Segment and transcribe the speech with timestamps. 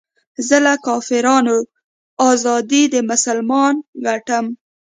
[0.47, 1.57] زه له کافرانو
[2.31, 3.73] ازادي د مسلمان
[4.05, 4.45] ګټم